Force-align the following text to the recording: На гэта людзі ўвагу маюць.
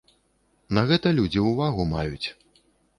На 0.79 0.85
гэта 0.93 1.07
людзі 1.19 1.47
ўвагу 1.51 1.89
маюць. 1.95 2.27